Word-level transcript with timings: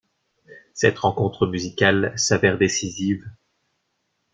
Cette 0.73 0.97
rencontre 0.97 1.45
musicale 1.45 2.11
s'avère 2.17 2.57
décisive. 2.57 3.23